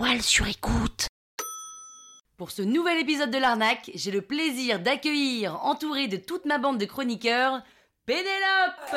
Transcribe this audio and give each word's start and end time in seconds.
toile 0.00 0.22
sur 0.22 0.48
écoute. 0.48 1.08
Pour 2.38 2.52
ce 2.52 2.62
nouvel 2.62 2.98
épisode 3.00 3.30
de 3.30 3.36
l'arnaque, 3.36 3.90
j'ai 3.94 4.10
le 4.10 4.22
plaisir 4.22 4.80
d'accueillir, 4.80 5.62
entouré 5.62 6.08
de 6.08 6.16
toute 6.16 6.46
ma 6.46 6.56
bande 6.56 6.78
de 6.78 6.86
chroniqueurs, 6.86 7.60
Pénélope 8.06 8.96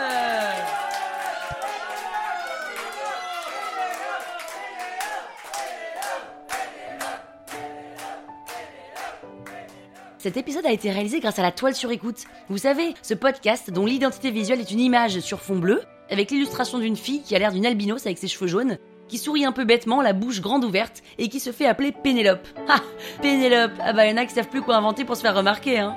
Cet 10.19 10.37
épisode 10.37 10.65
a 10.65 10.71
été 10.71 10.89
réalisé 10.89 11.19
grâce 11.19 11.37
à 11.37 11.41
la 11.41 11.51
toile 11.51 11.75
sur 11.75 11.91
écoute. 11.91 12.23
Vous 12.47 12.59
savez, 12.59 12.93
ce 13.01 13.13
podcast 13.13 13.69
dont 13.69 13.85
l'identité 13.85 14.31
visuelle 14.31 14.61
est 14.61 14.71
une 14.71 14.79
image 14.79 15.19
sur 15.19 15.41
fond 15.41 15.59
bleu, 15.59 15.81
avec 16.09 16.31
l'illustration 16.31 16.79
d'une 16.79 16.95
fille 16.95 17.23
qui 17.23 17.35
a 17.35 17.39
l'air 17.39 17.51
d'une 17.51 17.65
albinos 17.65 18.05
avec 18.05 18.17
ses 18.17 18.29
cheveux 18.29 18.47
jaunes, 18.47 18.77
qui 19.07 19.17
sourit 19.17 19.45
un 19.45 19.51
peu 19.51 19.65
bêtement, 19.65 20.01
la 20.01 20.13
bouche 20.13 20.41
grande 20.41 20.63
ouverte, 20.63 21.03
et 21.17 21.29
qui 21.29 21.39
se 21.39 21.51
fait 21.51 21.65
appeler 21.65 21.91
Pénélope. 21.91 22.47
Ah 22.67 22.79
Pénélope 23.21 23.73
Ah 23.79 23.93
bah 23.93 24.05
y'en 24.05 24.17
a 24.17 24.25
qui 24.25 24.33
savent 24.33 24.49
plus 24.49 24.61
quoi 24.61 24.75
inventer 24.75 25.05
pour 25.05 25.15
se 25.15 25.21
faire 25.21 25.35
remarquer, 25.35 25.79
hein 25.79 25.95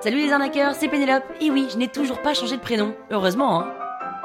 Salut 0.00 0.18
les 0.18 0.32
arnaqueurs, 0.32 0.74
c'est 0.74 0.88
Pénélope. 0.88 1.24
Et 1.40 1.50
oui, 1.50 1.66
je 1.70 1.76
n'ai 1.76 1.88
toujours 1.88 2.22
pas 2.22 2.32
changé 2.32 2.56
de 2.56 2.62
prénom. 2.62 2.94
Heureusement, 3.10 3.60
hein 3.60 3.74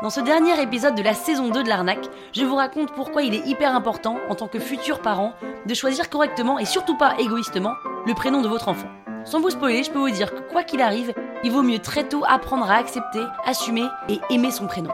dans 0.04 0.10
ce 0.10 0.20
dernier 0.20 0.62
épisode 0.62 0.96
de 0.96 1.02
la 1.02 1.14
saison 1.14 1.48
2 1.48 1.64
de 1.64 1.70
l'arnaque, 1.70 2.10
je 2.34 2.44
vous 2.44 2.58
raconte 2.58 2.92
pourquoi 2.92 3.24
il 3.24 3.34
est 3.34 3.48
hyper 3.48 3.74
important, 3.74 4.18
en 4.28 4.36
tant 4.36 4.50
que 4.50 4.60
futur 4.60 5.00
parent, 5.00 5.34
de 5.66 5.74
choisir 5.74 6.10
correctement 6.10 6.60
et 6.60 6.66
surtout 6.66 6.98
pas 6.98 7.16
égoïstement 7.20 7.72
le 8.06 8.14
prénom 8.14 8.42
de 8.42 8.50
votre 8.50 8.68
enfant. 8.68 8.90
Sans 9.26 9.40
vous 9.40 9.52
spoiler, 9.52 9.84
je 9.84 9.92
peux 9.92 10.00
vous 10.00 10.10
dire 10.10 10.34
que 10.34 10.42
quoi 10.52 10.64
qu'il 10.64 10.82
arrive, 10.82 11.14
il 11.46 11.52
vaut 11.52 11.64
mieux 11.64 11.80
très 11.80 12.08
tôt 12.08 12.24
apprendre 12.28 12.70
à 12.70 12.76
accepter, 12.76 13.24
assumer 13.46 13.86
et 14.10 14.20
aimer 14.30 14.52
son 14.52 14.68
prénom. 14.68 14.92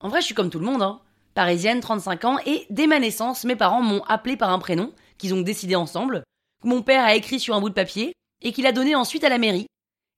En 0.00 0.08
vrai, 0.08 0.20
je 0.20 0.26
suis 0.26 0.34
comme 0.34 0.50
tout 0.50 0.58
le 0.58 0.66
monde, 0.66 0.82
hein. 0.82 1.00
Parisienne, 1.34 1.80
35 1.80 2.24
ans, 2.26 2.38
et 2.44 2.66
dès 2.68 2.86
ma 2.86 3.00
naissance, 3.00 3.44
mes 3.44 3.56
parents 3.56 3.80
m'ont 3.80 4.04
appelé 4.04 4.36
par 4.36 4.50
un 4.50 4.58
prénom, 4.58 4.92
qu'ils 5.16 5.32
ont 5.32 5.40
décidé 5.40 5.74
ensemble, 5.74 6.22
que 6.62 6.68
mon 6.68 6.82
père 6.82 7.02
a 7.02 7.14
écrit 7.14 7.40
sur 7.40 7.54
un 7.54 7.60
bout 7.60 7.70
de 7.70 7.74
papier, 7.74 8.12
et 8.42 8.52
qu'il 8.52 8.66
a 8.66 8.72
donné 8.72 8.94
ensuite 8.94 9.24
à 9.24 9.30
la 9.30 9.38
mairie. 9.38 9.66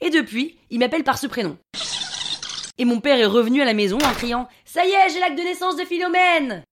Et 0.01 0.11
depuis, 0.11 0.59
il 0.71 0.81
m'appelle 0.81 1.05
par 1.05 1.19
ce 1.19 1.29
prénom. 1.29 1.57
Et 2.77 2.85
mon 2.85 3.01
père 3.01 3.19
est 3.19 3.27
revenu 3.27 3.63
à 3.63 3.67
la 3.67 3.75
maison 3.75 3.99
en 3.99 4.13
criant 4.13 4.49
Ça 4.65 4.85
y 4.85 4.91
est, 4.91 5.11
j'ai 5.13 5.21
l'acte 5.21 5.39
de 5.39 5.45
naissance 5.45 5.77
de 5.77 5.85
Philomène 5.85 6.65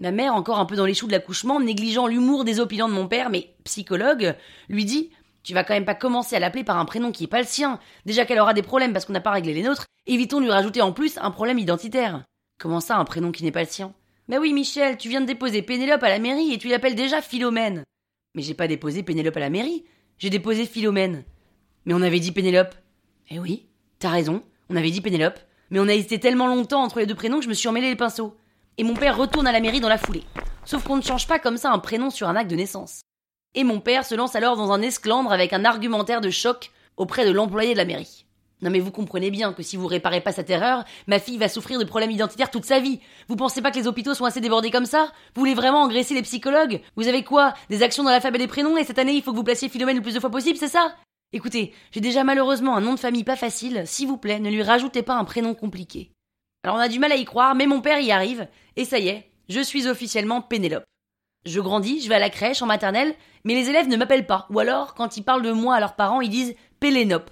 Ma 0.00 0.10
mère, 0.10 0.34
encore 0.34 0.58
un 0.58 0.66
peu 0.66 0.74
dans 0.74 0.86
les 0.86 0.94
choux 0.94 1.06
de 1.06 1.12
l'accouchement, 1.12 1.60
négligeant 1.60 2.06
l'humour 2.06 2.44
désopilant 2.44 2.88
de 2.88 2.94
mon 2.94 3.08
père, 3.08 3.30
mais 3.30 3.54
psychologue, 3.64 4.34
lui 4.68 4.84
dit 4.84 5.10
Tu 5.44 5.52
vas 5.52 5.62
quand 5.62 5.74
même 5.74 5.84
pas 5.84 5.94
commencer 5.94 6.34
à 6.34 6.40
l'appeler 6.40 6.64
par 6.64 6.78
un 6.78 6.86
prénom 6.86 7.12
qui 7.12 7.24
est 7.24 7.28
pas 7.28 7.40
le 7.40 7.46
sien. 7.46 7.78
Déjà 8.06 8.24
qu'elle 8.24 8.40
aura 8.40 8.54
des 8.54 8.62
problèmes 8.62 8.94
parce 8.94 9.04
qu'on 9.04 9.12
n'a 9.12 9.20
pas 9.20 9.30
réglé 9.30 9.52
les 9.52 9.62
nôtres, 9.62 9.84
évitons 10.06 10.40
de 10.40 10.46
lui 10.46 10.50
rajouter 10.50 10.80
en 10.80 10.92
plus 10.92 11.18
un 11.18 11.30
problème 11.30 11.58
identitaire. 11.58 12.24
Comment 12.58 12.80
ça, 12.80 12.96
un 12.96 13.04
prénom 13.04 13.30
qui 13.30 13.44
n'est 13.44 13.52
pas 13.52 13.62
le 13.62 13.68
sien? 13.68 13.92
Bah 14.26 14.38
oui, 14.40 14.54
Michel, 14.54 14.96
tu 14.96 15.10
viens 15.10 15.20
de 15.20 15.26
déposer 15.26 15.60
Pénélope 15.60 16.02
à 16.02 16.08
la 16.08 16.18
mairie 16.18 16.54
et 16.54 16.58
tu 16.58 16.68
l'appelles 16.68 16.94
déjà 16.94 17.20
Philomène. 17.20 17.84
Mais 18.34 18.40
j'ai 18.40 18.54
pas 18.54 18.68
déposé 18.68 19.02
Pénélope 19.02 19.36
à 19.36 19.40
la 19.40 19.50
mairie, 19.50 19.84
j'ai 20.16 20.30
déposé 20.30 20.64
Philomène. 20.64 21.24
Mais 21.84 21.92
on 21.92 22.00
avait 22.00 22.20
dit 22.20 22.32
Pénélope. 22.32 22.74
Eh 23.28 23.38
oui, 23.38 23.68
t'as 23.98 24.08
raison, 24.08 24.42
on 24.70 24.76
avait 24.76 24.90
dit 24.90 25.02
Pénélope. 25.02 25.38
Mais 25.70 25.78
on 25.78 25.88
a 25.88 25.92
hésité 25.92 26.18
tellement 26.18 26.46
longtemps 26.46 26.82
entre 26.82 27.00
les 27.00 27.06
deux 27.06 27.14
prénoms 27.14 27.38
que 27.38 27.44
je 27.44 27.48
me 27.50 27.54
suis 27.54 27.68
emmêlé 27.68 27.90
les 27.90 27.96
pinceaux. 27.96 28.34
Et 28.78 28.84
mon 28.84 28.94
père 28.94 29.18
retourne 29.18 29.46
à 29.46 29.52
la 29.52 29.60
mairie 29.60 29.80
dans 29.80 29.88
la 29.90 29.98
foulée. 29.98 30.24
Sauf 30.64 30.84
qu'on 30.84 30.96
ne 30.96 31.02
change 31.02 31.26
pas 31.26 31.38
comme 31.38 31.58
ça 31.58 31.70
un 31.70 31.78
prénom 31.78 32.08
sur 32.08 32.28
un 32.28 32.36
acte 32.36 32.50
de 32.50 32.56
naissance. 32.56 33.03
Et 33.54 33.64
mon 33.64 33.80
père 33.80 34.04
se 34.04 34.14
lance 34.14 34.34
alors 34.34 34.56
dans 34.56 34.72
un 34.72 34.82
esclandre 34.82 35.32
avec 35.32 35.52
un 35.52 35.64
argumentaire 35.64 36.20
de 36.20 36.30
choc 36.30 36.72
auprès 36.96 37.24
de 37.24 37.30
l'employé 37.30 37.72
de 37.72 37.78
la 37.78 37.84
mairie. 37.84 38.24
Non 38.62 38.70
mais 38.70 38.80
vous 38.80 38.90
comprenez 38.90 39.30
bien 39.30 39.52
que 39.52 39.62
si 39.62 39.76
vous 39.76 39.86
réparez 39.86 40.20
pas 40.20 40.32
cette 40.32 40.50
erreur, 40.50 40.84
ma 41.06 41.18
fille 41.18 41.38
va 41.38 41.48
souffrir 41.48 41.78
de 41.78 41.84
problèmes 41.84 42.10
identitaires 42.10 42.50
toute 42.50 42.64
sa 42.64 42.80
vie. 42.80 43.00
Vous 43.28 43.36
pensez 43.36 43.62
pas 43.62 43.70
que 43.70 43.76
les 43.76 43.86
hôpitaux 43.86 44.14
sont 44.14 44.24
assez 44.24 44.40
débordés 44.40 44.70
comme 44.70 44.86
ça? 44.86 45.12
Vous 45.34 45.40
voulez 45.40 45.54
vraiment 45.54 45.82
engraisser 45.82 46.14
les 46.14 46.22
psychologues? 46.22 46.80
Vous 46.96 47.06
avez 47.06 47.22
quoi? 47.24 47.54
Des 47.68 47.82
actions 47.82 48.04
dans 48.04 48.10
l'alphabet 48.10 48.38
des 48.38 48.46
prénoms 48.46 48.76
et 48.76 48.84
cette 48.84 48.98
année 48.98 49.12
il 49.12 49.22
faut 49.22 49.32
que 49.32 49.36
vous 49.36 49.44
placiez 49.44 49.68
Philomène 49.68 49.96
le 49.96 50.02
plus 50.02 50.14
de 50.14 50.20
fois 50.20 50.30
possible, 50.30 50.58
c'est 50.58 50.68
ça? 50.68 50.94
Écoutez, 51.32 51.74
j'ai 51.90 52.00
déjà 52.00 52.24
malheureusement 52.24 52.76
un 52.76 52.80
nom 52.80 52.94
de 52.94 53.00
famille 53.00 53.24
pas 53.24 53.36
facile, 53.36 53.82
s'il 53.86 54.08
vous 54.08 54.16
plaît, 54.16 54.38
ne 54.38 54.50
lui 54.50 54.62
rajoutez 54.62 55.02
pas 55.02 55.14
un 55.14 55.24
prénom 55.24 55.54
compliqué. 55.54 56.10
Alors 56.62 56.76
on 56.76 56.80
a 56.80 56.88
du 56.88 56.98
mal 56.98 57.12
à 57.12 57.16
y 57.16 57.24
croire, 57.24 57.54
mais 57.54 57.66
mon 57.66 57.80
père 57.80 57.98
y 57.98 58.12
arrive, 58.12 58.46
et 58.76 58.84
ça 58.84 58.98
y 58.98 59.08
est, 59.08 59.30
je 59.48 59.60
suis 59.60 59.88
officiellement 59.88 60.40
Pénélope. 60.40 60.84
Je 61.46 61.60
grandis, 61.60 62.00
je 62.02 62.08
vais 62.08 62.14
à 62.14 62.20
la 62.20 62.30
crèche, 62.30 62.62
en 62.62 62.66
maternelle, 62.66 63.14
mais 63.44 63.54
les 63.54 63.68
élèves 63.68 63.88
ne 63.88 63.96
m'appellent 63.96 64.26
pas, 64.26 64.46
ou 64.50 64.58
alors, 64.58 64.94
quand 64.94 65.16
ils 65.16 65.22
parlent 65.22 65.42
de 65.42 65.52
moi 65.52 65.74
à 65.74 65.80
leurs 65.80 65.94
parents, 65.94 66.22
ils 66.22 66.30
disent 66.30 66.54
Pélénope. 66.80 67.30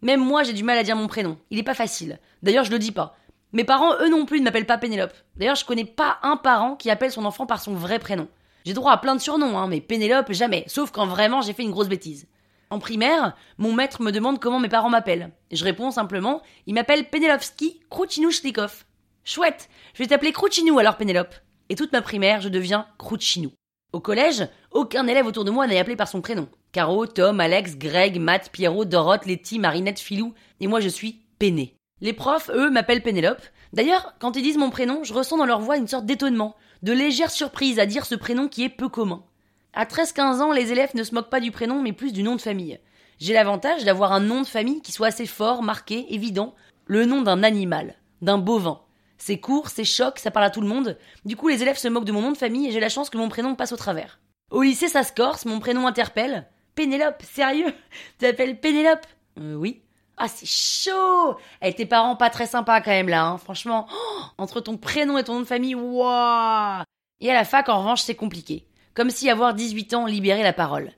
Même 0.00 0.24
moi, 0.24 0.42
j'ai 0.42 0.54
du 0.54 0.64
mal 0.64 0.78
à 0.78 0.82
dire 0.82 0.96
mon 0.96 1.06
prénom, 1.06 1.38
il 1.50 1.58
est 1.58 1.62
pas 1.62 1.74
facile. 1.74 2.18
D'ailleurs, 2.42 2.64
je 2.64 2.70
le 2.70 2.78
dis 2.78 2.92
pas. 2.92 3.16
Mes 3.52 3.64
parents, 3.64 3.94
eux 4.00 4.08
non 4.08 4.24
plus, 4.24 4.40
ne 4.40 4.44
m'appellent 4.44 4.66
pas 4.66 4.78
Pénélope. 4.78 5.12
D'ailleurs, 5.36 5.56
je 5.56 5.64
connais 5.64 5.84
pas 5.84 6.18
un 6.22 6.36
parent 6.36 6.74
qui 6.74 6.90
appelle 6.90 7.12
son 7.12 7.24
enfant 7.24 7.46
par 7.46 7.60
son 7.60 7.74
vrai 7.74 7.98
prénom. 7.98 8.28
J'ai 8.64 8.72
droit 8.72 8.92
à 8.92 8.96
plein 8.96 9.14
de 9.14 9.20
surnoms, 9.20 9.58
hein, 9.58 9.68
mais 9.68 9.80
Pénélope, 9.80 10.32
jamais, 10.32 10.64
sauf 10.66 10.90
quand 10.90 11.06
vraiment 11.06 11.42
j'ai 11.42 11.52
fait 11.52 11.62
une 11.62 11.70
grosse 11.70 11.88
bêtise. 11.88 12.26
En 12.70 12.78
primaire, 12.78 13.36
mon 13.58 13.72
maître 13.72 14.02
me 14.02 14.10
demande 14.10 14.40
comment 14.40 14.58
mes 14.58 14.70
parents 14.70 14.88
m'appellent. 14.88 15.30
Je 15.52 15.64
réponds 15.64 15.90
simplement, 15.90 16.42
il 16.66 16.74
m'appelle 16.74 17.08
Penelovski 17.10 17.80
Krouchinou-Shlikov. 17.90 18.84
Chouette, 19.22 19.68
je 19.92 20.02
vais 20.02 20.08
t'appeler 20.08 20.32
Krouchinou 20.32 20.78
alors 20.78 20.96
Pénélope. 20.96 21.34
Et 21.68 21.76
toute 21.76 21.92
ma 21.92 22.02
primaire, 22.02 22.40
je 22.40 22.48
deviens 22.48 22.86
Krouchinou. 22.98 23.52
Au 23.92 24.00
collège, 24.00 24.46
aucun 24.70 25.06
élève 25.06 25.26
autour 25.26 25.44
de 25.44 25.50
moi 25.50 25.66
n'est 25.66 25.78
appelé 25.78 25.96
par 25.96 26.08
son 26.08 26.20
prénom. 26.20 26.48
Caro, 26.72 27.06
Tom, 27.06 27.40
Alex, 27.40 27.76
Greg, 27.76 28.18
Matt, 28.18 28.50
Pierrot, 28.50 28.84
Doroth, 28.84 29.26
Letty, 29.26 29.58
Marinette, 29.58 30.00
Filou, 30.00 30.34
et 30.60 30.66
moi 30.66 30.80
je 30.80 30.88
suis 30.88 31.20
Péné. 31.38 31.76
Les 32.00 32.12
profs, 32.12 32.50
eux, 32.50 32.70
m'appellent 32.70 33.02
Pénélope. 33.02 33.42
D'ailleurs, 33.72 34.14
quand 34.18 34.36
ils 34.36 34.42
disent 34.42 34.58
mon 34.58 34.70
prénom, 34.70 35.04
je 35.04 35.14
ressens 35.14 35.36
dans 35.36 35.46
leur 35.46 35.60
voix 35.60 35.76
une 35.76 35.88
sorte 35.88 36.06
d'étonnement, 36.06 36.56
de 36.82 36.92
légère 36.92 37.30
surprise 37.30 37.78
à 37.78 37.86
dire 37.86 38.04
ce 38.04 38.14
prénom 38.14 38.48
qui 38.48 38.64
est 38.64 38.68
peu 38.68 38.88
commun. 38.88 39.24
À 39.72 39.84
13-15 39.84 40.40
ans, 40.40 40.52
les 40.52 40.70
élèves 40.70 40.94
ne 40.94 41.02
se 41.02 41.14
moquent 41.14 41.30
pas 41.30 41.40
du 41.40 41.50
prénom, 41.50 41.80
mais 41.80 41.92
plus 41.92 42.12
du 42.12 42.22
nom 42.22 42.36
de 42.36 42.40
famille. 42.40 42.78
J'ai 43.18 43.32
l'avantage 43.32 43.84
d'avoir 43.84 44.12
un 44.12 44.20
nom 44.20 44.42
de 44.42 44.46
famille 44.46 44.82
qui 44.82 44.92
soit 44.92 45.08
assez 45.08 45.26
fort, 45.26 45.62
marqué, 45.62 46.12
évident, 46.12 46.54
le 46.86 47.04
nom 47.04 47.22
d'un 47.22 47.42
animal, 47.42 47.94
d'un 48.22 48.38
bovin. 48.38 48.80
C'est 49.26 49.38
court, 49.38 49.70
c'est 49.70 49.86
choc, 49.86 50.18
ça 50.18 50.30
parle 50.30 50.44
à 50.44 50.50
tout 50.50 50.60
le 50.60 50.66
monde. 50.66 50.98
Du 51.24 51.34
coup, 51.34 51.48
les 51.48 51.62
élèves 51.62 51.78
se 51.78 51.88
moquent 51.88 52.04
de 52.04 52.12
mon 52.12 52.20
nom 52.20 52.32
de 52.32 52.36
famille 52.36 52.68
et 52.68 52.72
j'ai 52.72 52.78
la 52.78 52.90
chance 52.90 53.08
que 53.08 53.16
mon 53.16 53.30
prénom 53.30 53.54
passe 53.54 53.72
au 53.72 53.76
travers. 53.78 54.20
Au 54.50 54.60
lycée, 54.60 54.86
ça 54.86 55.02
se 55.02 55.14
corse, 55.14 55.46
mon 55.46 55.60
prénom 55.60 55.86
interpelle. 55.86 56.46
Pénélope, 56.74 57.22
sérieux 57.22 57.72
Tu 57.72 57.98
t'appelles 58.18 58.60
Pénélope 58.60 59.06
Euh, 59.40 59.54
oui. 59.54 59.80
Ah, 60.18 60.28
c'est 60.28 60.44
chaud 60.46 61.38
Eh, 61.62 61.72
tes 61.72 61.86
parents 61.86 62.16
pas 62.16 62.28
très 62.28 62.46
sympas 62.46 62.82
quand 62.82 62.90
même 62.90 63.08
là, 63.08 63.24
hein. 63.24 63.38
franchement. 63.38 63.86
Oh, 63.90 64.22
entre 64.36 64.60
ton 64.60 64.76
prénom 64.76 65.16
et 65.16 65.24
ton 65.24 65.36
nom 65.36 65.40
de 65.40 65.46
famille, 65.46 65.74
waouh 65.74 66.82
Et 67.22 67.30
à 67.30 67.32
la 67.32 67.44
fac, 67.46 67.70
en 67.70 67.78
revanche, 67.78 68.02
c'est 68.02 68.16
compliqué 68.16 68.68
comme 68.92 69.08
si 69.08 69.30
avoir 69.30 69.54
18 69.54 69.94
ans 69.94 70.04
libérait 70.04 70.42
la 70.42 70.52
parole. 70.52 70.92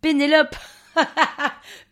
Pénélope 0.00 0.56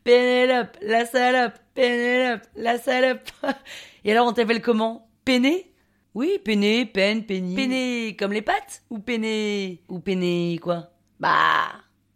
Pénélope, 0.02 0.78
la 0.80 1.04
salope 1.04 1.58
Pénélope, 1.74 2.46
la 2.56 2.78
salope 2.78 3.28
Et 4.06 4.12
alors 4.12 4.28
on 4.28 4.32
t'appelle 4.32 4.62
comment? 4.62 5.10
Péné? 5.26 5.73
Oui, 6.14 6.38
Péné, 6.44 6.86
peine, 6.86 7.26
péni. 7.26 7.56
Péné 7.56 8.16
comme 8.16 8.32
les 8.32 8.42
pattes 8.42 8.82
Ou 8.88 9.00
Péné 9.00 9.82
Ou 9.88 9.98
Péné 9.98 10.60
quoi? 10.62 10.90
Bah... 11.18 11.66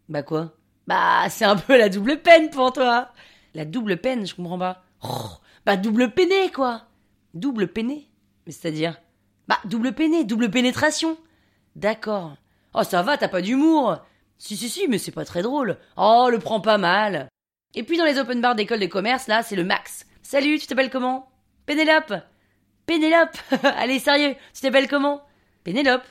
Bah 0.08 0.22
quoi? 0.22 0.54
Bah 0.86 1.28
c'est 1.28 1.44
un 1.44 1.56
peu 1.56 1.76
la 1.76 1.88
double 1.88 2.22
peine 2.22 2.48
pour 2.50 2.72
toi 2.72 3.10
La 3.54 3.64
double 3.64 3.96
peine, 3.96 4.24
je 4.24 4.34
comprends 4.36 4.58
pas. 4.58 4.84
Oh, 5.02 5.30
bah 5.66 5.76
double 5.76 6.12
péné 6.12 6.50
quoi 6.50 6.84
Double 7.34 7.68
péné 7.68 8.08
Mais 8.46 8.52
c'est-à-dire? 8.52 9.00
Bah 9.48 9.58
double 9.64 9.92
péné, 9.92 10.24
double 10.24 10.50
pénétration 10.50 11.18
D'accord. 11.74 12.36
Oh, 12.74 12.84
ça 12.84 13.02
va, 13.02 13.18
t'as 13.18 13.28
pas 13.28 13.42
d'humour. 13.42 13.98
Si, 14.38 14.56
si, 14.56 14.68
si, 14.68 14.86
mais 14.86 14.98
c'est 14.98 15.10
pas 15.10 15.24
très 15.24 15.42
drôle. 15.42 15.76
Oh, 15.96 16.28
le 16.30 16.38
prends 16.38 16.60
pas 16.60 16.78
mal. 16.78 17.28
Et 17.74 17.82
puis 17.82 17.98
dans 17.98 18.04
les 18.04 18.18
open 18.18 18.40
bars 18.40 18.54
d'école 18.54 18.80
de 18.80 18.86
commerce, 18.86 19.26
là, 19.26 19.42
c'est 19.42 19.56
le 19.56 19.64
max. 19.64 20.06
Salut, 20.22 20.58
tu 20.58 20.66
t'appelles 20.68 20.90
comment? 20.90 21.28
Pénélope. 21.66 22.14
Pénélope. 22.88 23.36
Allez, 23.76 23.98
sérieux, 23.98 24.34
tu 24.54 24.62
t'appelles 24.62 24.88
comment? 24.88 25.20
Pénélope. 25.62 26.06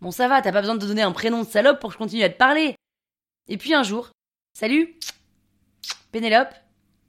Bon, 0.00 0.12
ça 0.12 0.28
va, 0.28 0.40
t'as 0.40 0.52
pas 0.52 0.60
besoin 0.60 0.76
de 0.76 0.80
te 0.80 0.86
donner 0.86 1.02
un 1.02 1.10
prénom 1.10 1.42
de 1.42 1.48
salope 1.48 1.80
pour 1.80 1.90
que 1.90 1.94
je 1.94 1.98
continue 1.98 2.22
à 2.22 2.28
te 2.30 2.38
parler. 2.38 2.76
Et 3.48 3.56
puis 3.56 3.74
un 3.74 3.82
jour, 3.82 4.10
salut. 4.56 4.96
Pénélope. 6.12 6.54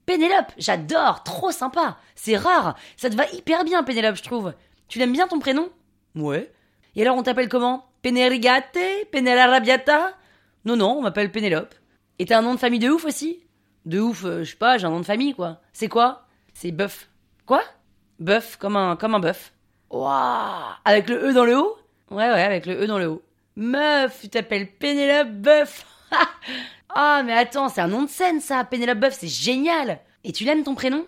Pénélope, 0.08 0.52
j'adore, 0.58 1.22
trop 1.22 1.52
sympa. 1.52 2.00
C'est 2.16 2.36
rare, 2.36 2.76
ça 2.98 3.12
te 3.12 3.16
va 3.16 3.30
hyper 3.32 3.64
bien, 3.64 3.84
Pénélope, 3.84 4.16
je 4.16 4.24
trouve. 4.24 4.56
Tu 4.88 4.98
l'aimes 4.98 5.14
bien 5.14 5.28
ton 5.28 5.38
prénom? 5.38 5.70
Ouais. 6.16 6.52
Et 6.96 7.04
alors 7.04 7.16
on 7.16 7.22
t'appelle 7.22 7.48
comment? 7.48 7.86
Pénérigate 8.02 8.80
Pénélarabiata 9.12 10.18
Non, 10.66 10.76
non, 10.78 10.98
on 10.98 11.02
m'appelle 11.04 11.32
Pénélope. 11.32 11.76
Et 12.18 12.26
t'as 12.26 12.40
un 12.40 12.42
nom 12.42 12.56
de 12.56 12.60
famille 12.60 12.80
de 12.80 12.90
ouf 12.90 13.06
aussi? 13.06 13.46
De 13.86 14.00
ouf, 14.00 14.26
euh, 14.26 14.44
je 14.44 14.50
sais 14.50 14.58
pas, 14.58 14.80
j'ai 14.80 14.88
un 14.88 14.90
nom 14.90 15.00
de 15.00 15.06
famille 15.06 15.36
quoi. 15.36 15.62
C'est 15.74 15.90
quoi? 15.90 16.26
C'est 16.56 16.72
Bœuf. 16.72 17.08
Quoi? 17.46 17.64
Bœuf, 18.22 18.56
comme 18.58 18.76
un, 18.76 18.96
comme 18.96 19.16
un 19.16 19.20
bœuf. 19.20 19.52
Waouh 19.90 20.76
Avec 20.86 21.10
le 21.10 21.30
E 21.30 21.34
dans 21.34 21.44
le 21.44 21.58
haut 21.58 21.76
Ouais, 22.12 22.30
ouais, 22.30 22.44
avec 22.44 22.68
le 22.68 22.84
E 22.84 22.86
dans 22.86 23.00
le 23.00 23.08
haut. 23.08 23.24
Meuf, 23.56 24.20
tu 24.22 24.30
t'appelles 24.30 24.68
Pénélope 24.68 25.32
Bœuf 25.32 25.88
Ah, 26.90 27.24
mais 27.26 27.34
attends, 27.34 27.68
c'est 27.68 27.82
un 27.82 27.88
nom 27.88 28.04
de 28.04 28.10
scène 28.10 28.40
ça, 28.40 28.64
Pénélope 28.64 29.00
Bœuf, 29.00 29.18
c'est 29.20 29.28
génial 29.28 30.00
Et 30.24 30.34
tu 30.34 30.44
l'aimes 30.44 30.64
ton 30.64 30.76
prénom? 30.76 31.04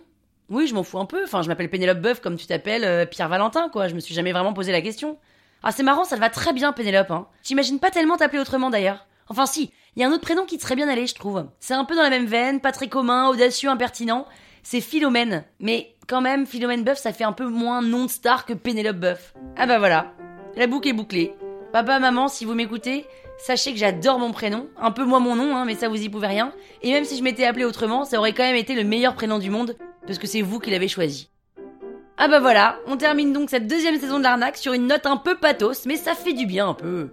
Oui, 0.50 0.66
je 0.66 0.74
m'en 0.74 0.82
fous 0.82 0.98
un 0.98 1.06
peu. 1.06 1.22
Enfin, 1.22 1.42
je 1.42 1.48
m'appelle 1.48 1.70
Pénélope 1.70 2.00
Boeuf 2.00 2.20
comme 2.20 2.36
tu 2.36 2.46
t'appelles 2.46 2.84
euh, 2.84 3.06
Pierre 3.06 3.28
Valentin, 3.28 3.68
quoi. 3.68 3.86
Je 3.86 3.94
me 3.94 4.00
suis 4.00 4.14
jamais 4.14 4.32
vraiment 4.32 4.52
posé 4.52 4.72
la 4.72 4.80
question. 4.80 5.16
Ah, 5.62 5.70
c'est 5.70 5.84
marrant, 5.84 6.04
ça 6.04 6.16
te 6.16 6.20
va 6.20 6.30
très 6.30 6.52
bien, 6.52 6.72
Pénélope, 6.72 7.12
hein. 7.12 7.28
J'imagine 7.44 7.78
pas 7.78 7.92
tellement 7.92 8.16
t'appeler 8.16 8.40
autrement 8.40 8.70
d'ailleurs. 8.70 9.06
Enfin, 9.28 9.46
si, 9.46 9.72
il 9.94 10.02
y 10.02 10.04
a 10.04 10.08
un 10.08 10.12
autre 10.12 10.22
prénom 10.22 10.46
qui 10.46 10.58
te 10.58 10.62
serait 10.62 10.74
bien 10.74 10.88
allé, 10.88 11.06
je 11.06 11.14
trouve. 11.14 11.46
C'est 11.60 11.74
un 11.74 11.84
peu 11.84 11.94
dans 11.94 12.02
la 12.02 12.10
même 12.10 12.26
veine, 12.26 12.60
pas 12.60 12.72
très 12.72 12.88
commun, 12.88 13.28
audacieux, 13.28 13.70
impertinent. 13.70 14.26
C'est 14.64 14.80
Philomène. 14.80 15.44
Mais 15.60 15.94
quand 16.08 16.22
même, 16.22 16.46
Philomène 16.46 16.84
Boeuf, 16.84 16.98
ça 16.98 17.12
fait 17.12 17.22
un 17.22 17.32
peu 17.32 17.46
moins 17.46 17.82
nom 17.82 18.06
de 18.06 18.10
star 18.10 18.46
que 18.46 18.54
Pénélope 18.54 18.96
Boeuf. 18.96 19.34
Ah 19.56 19.66
bah 19.66 19.78
voilà, 19.78 20.14
la 20.56 20.66
boucle 20.66 20.88
est 20.88 20.94
bouclée. 20.94 21.34
Papa, 21.72 21.98
maman, 21.98 22.28
si 22.28 22.46
vous 22.46 22.54
m'écoutez, 22.54 23.04
sachez 23.38 23.72
que 23.72 23.78
j'adore 23.78 24.18
mon 24.18 24.32
prénom. 24.32 24.68
Un 24.78 24.90
peu 24.90 25.04
moins 25.04 25.20
mon 25.20 25.36
nom, 25.36 25.54
hein, 25.54 25.66
mais 25.66 25.74
ça 25.74 25.90
vous 25.90 26.02
y 26.02 26.08
pouvez 26.08 26.28
rien. 26.28 26.52
Et 26.82 26.92
même 26.92 27.04
si 27.04 27.18
je 27.18 27.22
m'étais 27.22 27.44
appelé 27.44 27.66
autrement, 27.66 28.06
ça 28.06 28.18
aurait 28.18 28.32
quand 28.32 28.42
même 28.42 28.56
été 28.56 28.74
le 28.74 28.84
meilleur 28.84 29.14
prénom 29.14 29.38
du 29.38 29.50
monde, 29.50 29.76
parce 30.06 30.18
que 30.18 30.26
c'est 30.26 30.40
vous 30.40 30.58
qui 30.58 30.70
l'avez 30.70 30.88
choisi. 30.88 31.28
Ah 32.16 32.28
bah 32.28 32.40
voilà, 32.40 32.78
on 32.86 32.96
termine 32.96 33.32
donc 33.32 33.50
cette 33.50 33.66
deuxième 33.66 34.00
saison 34.00 34.18
de 34.18 34.22
l'arnaque 34.22 34.56
sur 34.56 34.72
une 34.72 34.86
note 34.86 35.04
un 35.04 35.18
peu 35.18 35.36
pathos, 35.36 35.84
mais 35.84 35.96
ça 35.96 36.14
fait 36.14 36.32
du 36.32 36.46
bien 36.46 36.68
un 36.68 36.74
peu. 36.74 37.10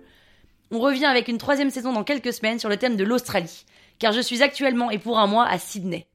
On 0.72 0.80
revient 0.80 1.06
avec 1.06 1.28
une 1.28 1.38
troisième 1.38 1.70
saison 1.70 1.92
dans 1.92 2.06
quelques 2.06 2.32
semaines 2.32 2.60
sur 2.60 2.70
le 2.70 2.78
thème 2.78 2.96
de 2.96 3.04
l'Australie, 3.04 3.66
car 4.00 4.14
je 4.14 4.22
suis 4.22 4.42
actuellement 4.42 4.90
et 4.90 5.00
pour 5.00 5.20
un 5.20 5.28
mois 5.28 5.48
à 5.48 5.58
Sydney. 5.58 6.06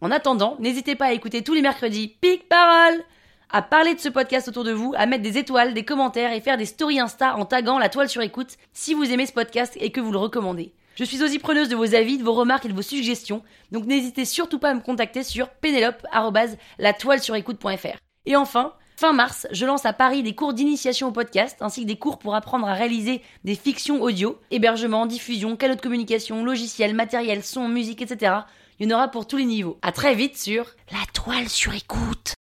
En 0.00 0.12
attendant, 0.12 0.56
n'hésitez 0.60 0.94
pas 0.94 1.06
à 1.06 1.12
écouter 1.12 1.42
tous 1.42 1.54
les 1.54 1.62
mercredis 1.62 2.14
Pic 2.20 2.48
Parole 2.48 3.02
à 3.50 3.62
parler 3.62 3.94
de 3.94 4.00
ce 4.00 4.08
podcast 4.08 4.46
autour 4.46 4.62
de 4.62 4.70
vous, 4.70 4.94
à 4.96 5.06
mettre 5.06 5.24
des 5.24 5.38
étoiles, 5.38 5.74
des 5.74 5.84
commentaires 5.84 6.32
et 6.32 6.40
faire 6.40 6.56
des 6.56 6.66
stories 6.66 7.00
Insta 7.00 7.36
en 7.36 7.44
taguant 7.44 7.80
la 7.80 7.88
toile 7.88 8.08
sur 8.08 8.22
écoute 8.22 8.58
si 8.72 8.94
vous 8.94 9.10
aimez 9.10 9.26
ce 9.26 9.32
podcast 9.32 9.76
et 9.80 9.90
que 9.90 10.00
vous 10.00 10.12
le 10.12 10.18
recommandez. 10.18 10.72
Je 10.94 11.02
suis 11.02 11.24
aussi 11.24 11.40
preneuse 11.40 11.68
de 11.68 11.74
vos 11.74 11.96
avis, 11.96 12.18
de 12.18 12.22
vos 12.22 12.34
remarques 12.34 12.66
et 12.66 12.68
de 12.68 12.74
vos 12.74 12.82
suggestions, 12.82 13.42
donc 13.72 13.86
n'hésitez 13.86 14.24
surtout 14.24 14.60
pas 14.60 14.70
à 14.70 14.74
me 14.74 14.80
contacter 14.80 15.24
sur 15.24 15.48
pénélope.latoile-sur-écoute.fr. 15.48 17.98
Et 18.26 18.36
enfin, 18.36 18.74
fin 18.96 19.12
mars, 19.12 19.48
je 19.50 19.66
lance 19.66 19.84
à 19.84 19.92
Paris 19.92 20.22
des 20.22 20.36
cours 20.36 20.52
d'initiation 20.52 21.08
au 21.08 21.12
podcast, 21.12 21.56
ainsi 21.60 21.82
que 21.82 21.88
des 21.88 21.98
cours 21.98 22.18
pour 22.18 22.36
apprendre 22.36 22.68
à 22.68 22.74
réaliser 22.74 23.22
des 23.44 23.56
fictions 23.56 24.02
audio, 24.02 24.38
hébergement, 24.50 25.06
diffusion, 25.06 25.56
canaux 25.56 25.76
de 25.76 25.80
communication, 25.80 26.44
logiciels, 26.44 26.94
matériel, 26.94 27.42
son, 27.42 27.66
musique, 27.68 28.02
etc. 28.02 28.42
Il 28.80 28.88
y 28.88 28.94
en 28.94 28.96
aura 28.96 29.08
pour 29.08 29.26
tous 29.26 29.36
les 29.36 29.44
niveaux. 29.44 29.76
À 29.82 29.90
très 29.90 30.14
vite 30.14 30.36
sur 30.36 30.64
La 30.92 31.04
Toile 31.12 31.48
sur 31.48 31.74
écoute 31.74 32.34